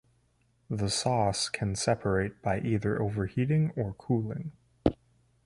[0.67, 4.51] The sauce can separate by either overheating or cooling.